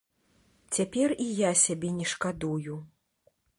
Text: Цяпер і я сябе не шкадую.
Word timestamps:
Цяпер 0.77 1.13
і 1.27 1.27
я 1.41 1.51
сябе 1.65 1.93
не 1.99 2.09
шкадую. 2.15 2.73